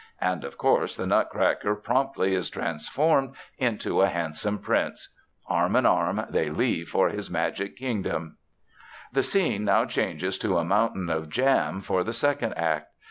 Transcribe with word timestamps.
And 0.19 0.43
of 0.43 0.57
course, 0.57 0.95
the 0.95 1.05
Nutcracker 1.05 1.75
promptly 1.75 2.33
is 2.33 2.49
transformed 2.49 3.35
into 3.59 4.01
a 4.01 4.07
handsome 4.09 4.57
prince. 4.57 5.13
Arm 5.45 5.75
in 5.75 5.85
arm, 5.85 6.25
they 6.27 6.49
leave 6.49 6.89
for 6.89 7.09
his 7.09 7.29
magic 7.29 7.77
kingdom. 7.77 8.37
The 9.13 9.21
scene 9.21 9.63
now 9.63 9.85
changes 9.85 10.39
to 10.39 10.57
a 10.57 10.65
mountain 10.65 11.11
of 11.11 11.29
jam 11.29 11.81
for 11.81 12.03
the 12.03 12.13
second 12.13 12.53
act. 12.55 12.87